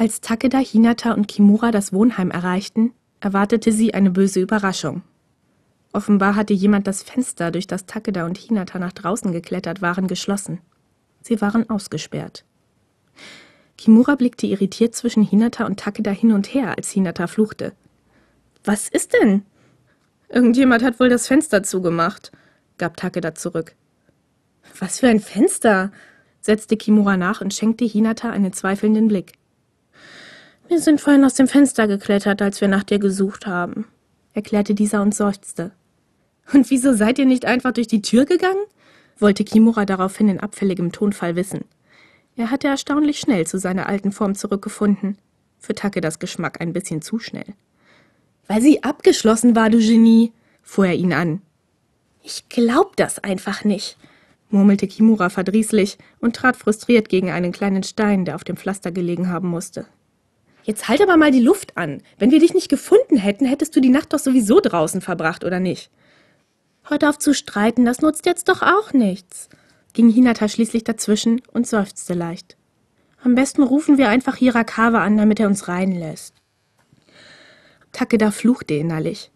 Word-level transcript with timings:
Als 0.00 0.22
Takeda, 0.22 0.56
Hinata 0.56 1.12
und 1.12 1.28
Kimura 1.28 1.72
das 1.72 1.92
Wohnheim 1.92 2.30
erreichten, 2.30 2.94
erwartete 3.20 3.70
sie 3.70 3.92
eine 3.92 4.10
böse 4.10 4.40
Überraschung. 4.40 5.02
Offenbar 5.92 6.36
hatte 6.36 6.54
jemand 6.54 6.86
das 6.86 7.02
Fenster, 7.02 7.50
durch 7.50 7.66
das 7.66 7.84
Takeda 7.84 8.24
und 8.24 8.38
Hinata 8.38 8.78
nach 8.78 8.92
draußen 8.92 9.30
geklettert 9.30 9.82
waren, 9.82 10.06
geschlossen. 10.06 10.60
Sie 11.20 11.42
waren 11.42 11.68
ausgesperrt. 11.68 12.46
Kimura 13.76 14.14
blickte 14.14 14.46
irritiert 14.46 14.94
zwischen 14.94 15.22
Hinata 15.22 15.66
und 15.66 15.78
Takeda 15.78 16.12
hin 16.12 16.32
und 16.32 16.54
her, 16.54 16.78
als 16.78 16.90
Hinata 16.90 17.26
fluchte. 17.26 17.74
Was 18.64 18.88
ist 18.88 19.12
denn? 19.12 19.42
Irgendjemand 20.30 20.82
hat 20.82 20.98
wohl 20.98 21.10
das 21.10 21.26
Fenster 21.26 21.62
zugemacht, 21.62 22.32
gab 22.78 22.96
Takeda 22.96 23.34
zurück. 23.34 23.74
Was 24.78 25.00
für 25.00 25.08
ein 25.08 25.20
Fenster? 25.20 25.92
setzte 26.40 26.78
Kimura 26.78 27.18
nach 27.18 27.42
und 27.42 27.52
schenkte 27.52 27.84
Hinata 27.84 28.30
einen 28.30 28.54
zweifelnden 28.54 29.06
Blick. 29.06 29.34
Wir 30.70 30.78
sind 30.78 31.00
vorhin 31.00 31.24
aus 31.24 31.34
dem 31.34 31.48
Fenster 31.48 31.88
geklettert, 31.88 32.40
als 32.40 32.60
wir 32.60 32.68
nach 32.68 32.84
dir 32.84 33.00
gesucht 33.00 33.48
haben, 33.48 33.86
erklärte 34.34 34.72
dieser 34.72 35.02
und 35.02 35.12
seufzte. 35.12 35.72
Und 36.52 36.70
wieso 36.70 36.94
seid 36.94 37.18
ihr 37.18 37.26
nicht 37.26 37.44
einfach 37.44 37.72
durch 37.72 37.88
die 37.88 38.02
Tür 38.02 38.24
gegangen? 38.24 38.62
wollte 39.18 39.42
Kimura 39.42 39.84
daraufhin 39.84 40.28
in 40.28 40.38
abfälligem 40.38 40.92
Tonfall 40.92 41.34
wissen. 41.34 41.64
Er 42.36 42.52
hatte 42.52 42.68
erstaunlich 42.68 43.18
schnell 43.18 43.48
zu 43.48 43.58
seiner 43.58 43.88
alten 43.88 44.12
Form 44.12 44.36
zurückgefunden. 44.36 45.18
Für 45.58 45.74
Takedas 45.74 46.20
Geschmack 46.20 46.60
ein 46.60 46.72
bisschen 46.72 47.02
zu 47.02 47.18
schnell. 47.18 47.52
Weil 48.46 48.62
sie 48.62 48.84
abgeschlossen 48.84 49.56
war, 49.56 49.70
du 49.70 49.78
Genie, 49.78 50.32
fuhr 50.62 50.86
er 50.86 50.94
ihn 50.94 51.12
an. 51.12 51.42
Ich 52.22 52.48
glaub 52.48 52.94
das 52.94 53.18
einfach 53.18 53.64
nicht, 53.64 53.98
murmelte 54.50 54.86
Kimura 54.86 55.30
verdrießlich 55.30 55.98
und 56.20 56.36
trat 56.36 56.56
frustriert 56.56 57.08
gegen 57.08 57.30
einen 57.30 57.50
kleinen 57.50 57.82
Stein, 57.82 58.24
der 58.24 58.36
auf 58.36 58.44
dem 58.44 58.56
Pflaster 58.56 58.92
gelegen 58.92 59.30
haben 59.30 59.48
musste. 59.48 59.86
Jetzt 60.62 60.88
halt 60.88 61.00
aber 61.00 61.16
mal 61.16 61.30
die 61.30 61.40
Luft 61.40 61.76
an. 61.76 62.02
Wenn 62.18 62.30
wir 62.30 62.38
dich 62.38 62.54
nicht 62.54 62.68
gefunden 62.68 63.16
hätten, 63.16 63.46
hättest 63.46 63.74
du 63.74 63.80
die 63.80 63.88
Nacht 63.88 64.12
doch 64.12 64.18
sowieso 64.18 64.60
draußen 64.60 65.00
verbracht, 65.00 65.44
oder 65.44 65.60
nicht? 65.60 65.90
Hört 66.84 67.04
auf 67.04 67.18
zu 67.18 67.34
streiten, 67.34 67.84
das 67.84 68.00
nutzt 68.00 68.26
jetzt 68.26 68.48
doch 68.48 68.62
auch 68.62 68.92
nichts, 68.92 69.48
ging 69.92 70.10
Hinata 70.10 70.48
schließlich 70.48 70.84
dazwischen 70.84 71.40
und 71.52 71.66
seufzte 71.66 72.14
leicht. 72.14 72.56
Am 73.22 73.34
besten 73.34 73.62
rufen 73.62 73.98
wir 73.98 74.08
einfach 74.08 74.36
Hirakawa 74.36 75.04
an, 75.04 75.16
damit 75.16 75.40
er 75.40 75.46
uns 75.46 75.68
reinlässt. 75.68 76.34
Takeda 77.92 78.30
fluchte 78.30 78.74
innerlich. 78.74 79.30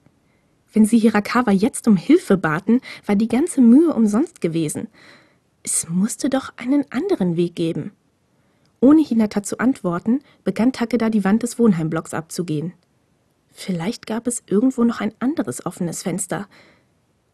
Wenn 0.72 0.86
sie 0.86 0.98
Hirakawa 0.98 1.52
jetzt 1.52 1.86
um 1.86 1.96
Hilfe 1.96 2.36
baten, 2.36 2.80
war 3.06 3.14
die 3.14 3.28
ganze 3.28 3.60
Mühe 3.60 3.92
umsonst 3.92 4.40
gewesen. 4.40 4.88
Es 5.62 5.88
musste 5.88 6.28
doch 6.28 6.52
einen 6.56 6.84
anderen 6.90 7.36
Weg 7.36 7.54
geben. 7.54 7.92
Ohne 8.84 9.02
Hinata 9.02 9.42
zu 9.42 9.60
antworten, 9.60 10.20
begann 10.44 10.72
Takeda 10.72 11.08
die 11.08 11.24
Wand 11.24 11.42
des 11.42 11.58
Wohnheimblocks 11.58 12.12
abzugehen. 12.12 12.74
Vielleicht 13.50 14.06
gab 14.06 14.26
es 14.26 14.42
irgendwo 14.46 14.84
noch 14.84 15.00
ein 15.00 15.14
anderes 15.20 15.64
offenes 15.64 16.02
Fenster, 16.02 16.46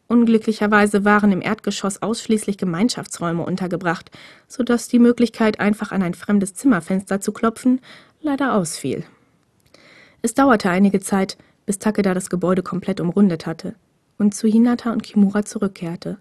Unglücklicherweise 0.07 1.05
waren 1.05 1.31
im 1.31 1.41
Erdgeschoss 1.41 2.01
ausschließlich 2.01 2.57
Gemeinschaftsräume 2.57 3.45
untergebracht, 3.45 4.11
so 4.45 4.61
dass 4.61 4.89
die 4.89 4.99
Möglichkeit, 4.99 5.61
einfach 5.61 5.93
an 5.93 6.03
ein 6.03 6.15
fremdes 6.15 6.53
Zimmerfenster 6.53 7.21
zu 7.21 7.31
klopfen, 7.31 7.79
leider 8.19 8.53
ausfiel. 8.55 9.05
Es 10.21 10.33
dauerte 10.33 10.69
einige 10.69 10.99
Zeit, 10.99 11.37
bis 11.65 11.79
Takeda 11.79 12.13
das 12.13 12.29
Gebäude 12.29 12.61
komplett 12.61 12.99
umrundet 12.99 13.45
hatte 13.45 13.73
und 14.17 14.35
zu 14.35 14.49
Hinata 14.49 14.91
und 14.91 15.01
Kimura 15.01 15.45
zurückkehrte. 15.45 16.17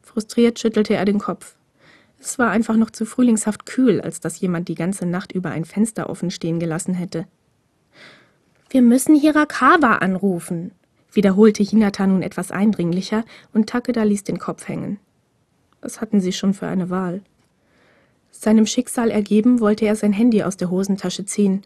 Frustriert 0.00 0.58
schüttelte 0.58 0.94
er 0.94 1.04
den 1.04 1.18
Kopf. 1.18 1.56
Es 2.24 2.38
war 2.38 2.50
einfach 2.50 2.76
noch 2.76 2.90
zu 2.90 3.04
frühlingshaft 3.04 3.66
kühl, 3.66 4.00
als 4.00 4.18
dass 4.18 4.40
jemand 4.40 4.68
die 4.68 4.74
ganze 4.74 5.04
Nacht 5.04 5.32
über 5.32 5.50
ein 5.50 5.66
Fenster 5.66 6.08
offen 6.08 6.30
stehen 6.30 6.58
gelassen 6.58 6.94
hätte. 6.94 7.26
Wir 8.70 8.80
müssen 8.80 9.14
Hirakawa 9.14 9.96
anrufen, 9.96 10.72
wiederholte 11.12 11.62
Hinata 11.62 12.06
nun 12.06 12.22
etwas 12.22 12.50
eindringlicher, 12.50 13.26
und 13.52 13.68
Takeda 13.68 14.04
ließ 14.04 14.24
den 14.24 14.38
Kopf 14.38 14.68
hängen. 14.68 14.98
Was 15.82 16.00
hatten 16.00 16.22
sie 16.22 16.32
schon 16.32 16.54
für 16.54 16.66
eine 16.66 16.88
Wahl? 16.88 17.20
Seinem 18.30 18.64
Schicksal 18.64 19.10
ergeben 19.10 19.60
wollte 19.60 19.84
er 19.84 19.94
sein 19.94 20.14
Handy 20.14 20.44
aus 20.44 20.56
der 20.56 20.70
Hosentasche 20.70 21.26
ziehen. 21.26 21.60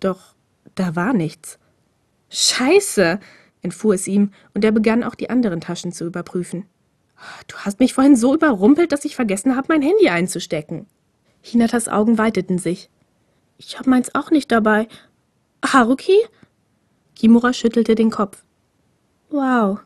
Doch 0.00 0.34
da 0.74 0.96
war 0.96 1.12
nichts. 1.12 1.60
Scheiße, 2.30 3.20
entfuhr 3.62 3.94
es 3.94 4.08
ihm, 4.08 4.32
und 4.54 4.64
er 4.64 4.72
begann 4.72 5.04
auch 5.04 5.14
die 5.14 5.30
anderen 5.30 5.60
Taschen 5.60 5.92
zu 5.92 6.04
überprüfen. 6.04 6.66
Du 7.46 7.56
hast 7.58 7.80
mich 7.80 7.94
vorhin 7.94 8.16
so 8.16 8.34
überrumpelt, 8.34 8.92
dass 8.92 9.04
ich 9.04 9.16
vergessen 9.16 9.56
habe, 9.56 9.68
mein 9.68 9.82
Handy 9.82 10.08
einzustecken. 10.08 10.86
Hinatas 11.40 11.88
Augen 11.88 12.18
weiteten 12.18 12.58
sich. 12.58 12.90
Ich 13.58 13.78
hab 13.78 13.86
meins 13.86 14.14
auch 14.14 14.30
nicht 14.30 14.50
dabei. 14.50 14.88
Haruki? 15.64 16.16
Kimura 17.14 17.52
schüttelte 17.52 17.94
den 17.94 18.10
Kopf. 18.10 18.44
Wow, 19.30 19.80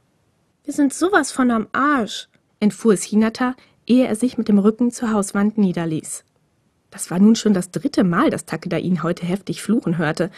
wir 0.65 0.75
sind 0.75 0.93
sowas 0.93 1.31
von 1.31 1.53
am 1.53 1.69
Arsch, 1.71 2.29
entfuhr 2.59 2.95
es 2.95 3.05
Hinata, 3.05 3.55
ehe 3.87 4.07
er 4.07 4.17
sich 4.17 4.37
mit 4.37 4.49
dem 4.49 4.59
Rücken 4.59 4.91
zur 4.91 5.13
Hauswand 5.13 5.59
niederließ. 5.59 6.25
Das 6.91 7.11
war 7.13 7.21
nun 7.21 7.37
schon 7.37 7.55
das 7.55 7.71
dritte 7.71 8.03
Mal, 8.03 8.31
dass 8.31 8.47
Takeda 8.47 8.79
ihn 8.79 9.05
heute 9.05 9.25
heftig 9.25 9.63
fluchen 9.63 9.99
hörte, 9.99 10.31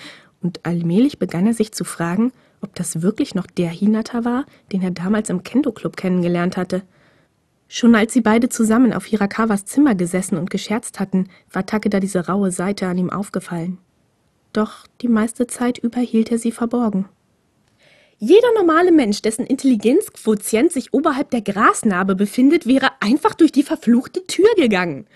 und 0.42 0.66
allmählich 0.66 1.18
begann 1.18 1.46
er 1.46 1.54
sich 1.54 1.72
zu 1.72 1.84
fragen, 1.84 2.32
ob 2.60 2.74
das 2.74 3.02
wirklich 3.02 3.34
noch 3.34 3.46
der 3.46 3.70
Hinata 3.70 4.24
war, 4.24 4.46
den 4.72 4.82
er 4.82 4.90
damals 4.90 5.30
im 5.30 5.42
Kendo-Club 5.42 5.96
kennengelernt 5.96 6.56
hatte. 6.56 6.82
Schon 7.68 7.94
als 7.94 8.12
sie 8.12 8.22
beide 8.22 8.48
zusammen 8.48 8.92
auf 8.92 9.04
Hirakawas 9.04 9.64
Zimmer 9.64 9.94
gesessen 9.94 10.38
und 10.38 10.50
gescherzt 10.50 11.00
hatten, 11.00 11.28
war 11.52 11.66
Takeda 11.66 12.00
diese 12.00 12.26
raue 12.26 12.50
Seite 12.50 12.86
an 12.86 12.98
ihm 12.98 13.10
aufgefallen 13.10 13.78
doch 14.52 14.86
die 15.00 15.08
meiste 15.08 15.46
Zeit 15.46 15.78
über 15.78 16.00
hielt 16.00 16.30
er 16.30 16.38
sie 16.38 16.52
verborgen. 16.52 17.08
Jeder 18.18 18.52
normale 18.54 18.90
Mensch, 18.90 19.22
dessen 19.22 19.46
Intelligenzquotient 19.46 20.72
sich 20.72 20.92
oberhalb 20.92 21.30
der 21.30 21.42
Grasnarbe 21.42 22.16
befindet, 22.16 22.66
wäre 22.66 22.90
einfach 23.00 23.34
durch 23.34 23.52
die 23.52 23.62
verfluchte 23.62 24.26
Tür 24.26 24.48
gegangen, 24.56 25.06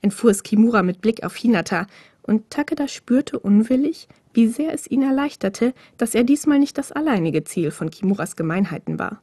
entfuhr 0.00 0.30
es 0.30 0.44
Kimura 0.44 0.84
mit 0.84 1.00
Blick 1.00 1.24
auf 1.24 1.34
Hinata, 1.34 1.88
und 2.22 2.50
Takeda 2.50 2.86
spürte 2.86 3.40
unwillig, 3.40 4.06
wie 4.34 4.48
sehr 4.48 4.72
es 4.72 4.90
ihn 4.90 5.02
erleichterte, 5.02 5.74
dass 5.98 6.14
er 6.14 6.24
diesmal 6.24 6.58
nicht 6.58 6.78
das 6.78 6.92
alleinige 6.92 7.44
Ziel 7.44 7.70
von 7.70 7.90
Kimuras 7.90 8.36
Gemeinheiten 8.36 8.98
war. 8.98 9.20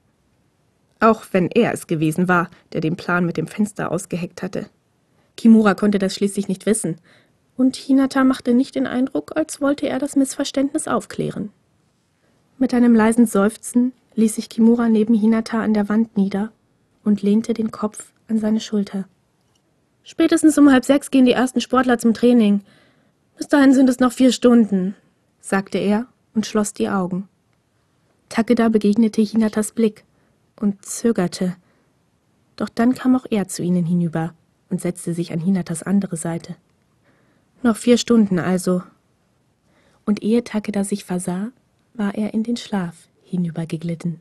Auch 0.99 1.23
wenn 1.31 1.49
er 1.49 1.73
es 1.73 1.87
gewesen 1.87 2.27
war, 2.27 2.49
der 2.73 2.81
den 2.81 2.95
Plan 2.95 3.25
mit 3.25 3.37
dem 3.37 3.47
Fenster 3.47 3.91
ausgeheckt 3.91 4.41
hatte. 4.43 4.69
Kimura 5.37 5.73
konnte 5.73 5.99
das 5.99 6.15
schließlich 6.15 6.47
nicht 6.47 6.65
wissen, 6.65 6.97
und 7.55 7.75
Hinata 7.75 8.23
machte 8.23 8.53
nicht 8.53 8.75
den 8.75 8.87
Eindruck, 8.87 9.35
als 9.35 9.59
wollte 9.59 9.87
er 9.87 9.99
das 9.99 10.15
Missverständnis 10.15 10.87
aufklären. 10.87 11.51
Mit 12.57 12.73
einem 12.73 12.95
leisen 12.95 13.25
Seufzen 13.25 13.93
ließ 14.15 14.35
sich 14.35 14.49
Kimura 14.49 14.89
neben 14.89 15.13
Hinata 15.13 15.61
an 15.61 15.73
der 15.73 15.87
Wand 15.89 16.17
nieder 16.17 16.51
und 17.03 17.21
lehnte 17.21 17.53
den 17.53 17.71
Kopf 17.71 18.11
an 18.27 18.37
seine 18.37 18.59
Schulter. 18.59 19.07
Spätestens 20.03 20.57
um 20.57 20.71
halb 20.71 20.85
sechs 20.85 21.11
gehen 21.11 21.25
die 21.25 21.31
ersten 21.31 21.61
Sportler 21.61 21.97
zum 21.97 22.13
Training. 22.13 22.61
Bis 23.39 23.47
dahin 23.47 23.73
sind 23.73 23.89
es 23.89 23.99
noch 23.99 24.11
vier 24.11 24.33
Stunden, 24.33 24.95
sagte 25.39 25.77
er 25.77 26.07
und 26.35 26.45
schloss 26.45 26.73
die 26.73 26.89
Augen. 26.89 27.29
Takeda 28.27 28.67
begegnete 28.67 29.21
Hinatas 29.21 29.71
Blick 29.71 30.03
und 30.59 30.85
zögerte. 30.85 31.55
Doch 32.57 32.67
dann 32.67 32.93
kam 32.93 33.15
auch 33.15 33.25
er 33.29 33.47
zu 33.47 33.63
ihnen 33.63 33.85
hinüber 33.85 34.33
und 34.69 34.81
setzte 34.81 35.13
sich 35.13 35.31
an 35.31 35.39
Hinatas 35.39 35.83
andere 35.83 36.17
Seite. 36.17 36.57
Noch 37.63 37.77
vier 37.77 37.97
Stunden 37.97 38.39
also. 38.39 38.83
Und 40.05 40.21
ehe 40.21 40.43
Takeda 40.43 40.83
sich 40.83 41.05
versah, 41.05 41.53
war 41.93 42.15
er 42.15 42.33
in 42.33 42.43
den 42.43 42.57
Schlaf 42.57 43.07
hinübergeglitten. 43.23 44.19